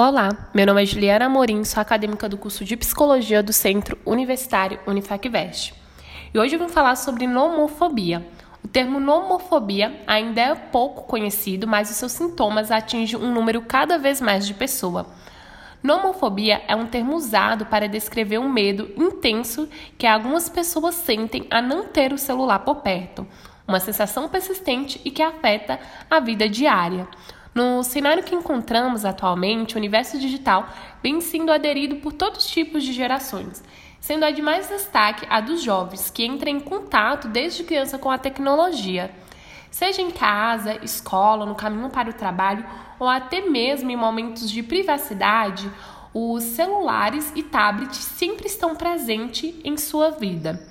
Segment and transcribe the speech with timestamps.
[0.00, 4.78] Olá, meu nome é Juliana Amorim, sou acadêmica do curso de Psicologia do Centro Universitário
[4.86, 5.74] Unifacvest.
[6.32, 8.24] E hoje eu vim falar sobre nomofobia.
[8.64, 13.98] O termo nomofobia ainda é pouco conhecido, mas os seus sintomas atingem um número cada
[13.98, 15.04] vez mais de pessoas.
[15.82, 19.68] Nomofobia é um termo usado para descrever um medo intenso
[19.98, 23.26] que algumas pessoas sentem a não ter o celular por perto,
[23.66, 27.08] uma sensação persistente e que afeta a vida diária.
[27.58, 30.68] No cenário que encontramos atualmente, o universo digital
[31.02, 33.64] vem sendo aderido por todos os tipos de gerações,
[33.98, 38.12] sendo a de mais destaque a dos jovens, que entram em contato desde criança com
[38.12, 39.10] a tecnologia.
[39.72, 42.64] Seja em casa, escola, no caminho para o trabalho
[42.96, 45.68] ou até mesmo em momentos de privacidade,
[46.14, 50.64] os celulares e tablets sempre estão presentes em sua vida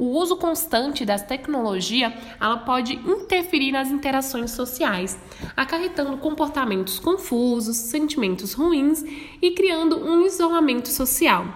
[0.00, 2.10] o uso constante das tecnologias
[2.40, 5.18] ela pode interferir nas interações sociais,
[5.54, 9.04] acarretando comportamentos confusos, sentimentos ruins
[9.42, 11.46] e criando um isolamento social,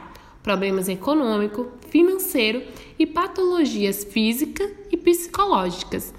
[0.43, 2.63] problemas econômico, financeiro
[2.99, 6.13] e patologias físicas e psicológicas,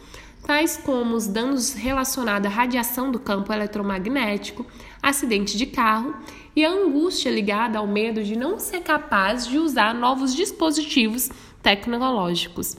[0.47, 4.65] tais como os danos relacionados à radiação do campo eletromagnético,
[4.99, 6.15] acidente de carro
[6.55, 11.29] e a angústia ligada ao medo de não ser capaz de usar novos dispositivos
[11.65, 12.77] tecnológicos.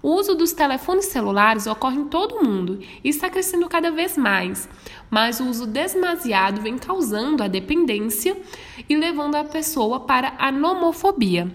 [0.00, 4.16] O uso dos telefones celulares ocorre em todo o mundo e está crescendo cada vez
[4.16, 4.68] mais,
[5.10, 8.36] mas o uso demasiado vem causando a dependência
[8.88, 11.50] e levando a pessoa para a nomofobia.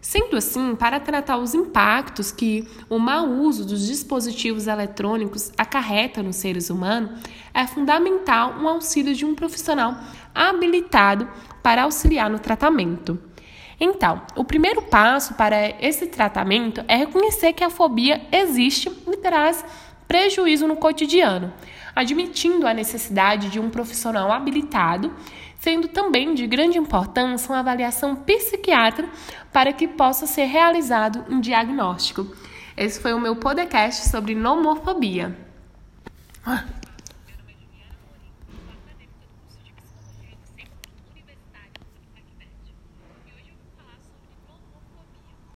[0.00, 6.36] Sendo assim, para tratar os impactos que o mau uso dos dispositivos eletrônicos acarreta nos
[6.36, 7.18] seres humanos,
[7.52, 9.96] é fundamental um auxílio de um profissional
[10.32, 11.28] habilitado
[11.62, 13.18] para auxiliar no tratamento.
[13.78, 19.64] Então, o primeiro passo para esse tratamento é reconhecer que a fobia existe e traz
[20.08, 21.52] prejuízo no cotidiano,
[21.94, 25.12] admitindo a necessidade de um profissional habilitado,
[25.58, 29.08] sendo também de grande importância uma avaliação psiquiatra
[29.52, 32.26] para que possa ser realizado um diagnóstico.
[32.76, 35.36] Esse foi o meu podcast sobre nomofobia.